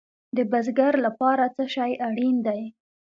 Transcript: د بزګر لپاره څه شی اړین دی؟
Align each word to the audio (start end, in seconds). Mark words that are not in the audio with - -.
د 0.35 0.37
بزګر 0.51 0.93
لپاره 1.05 1.43
څه 1.55 1.63
شی 1.73 1.91
اړین 2.07 2.35
دی؟ 2.47 2.61